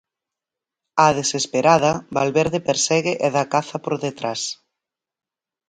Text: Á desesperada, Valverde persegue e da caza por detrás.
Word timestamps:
Á 1.05 1.07
desesperada, 1.19 1.91
Valverde 2.17 2.59
persegue 2.69 3.13
e 3.25 3.27
da 3.35 3.43
caza 3.53 3.77
por 3.85 3.95
detrás. 4.05 4.41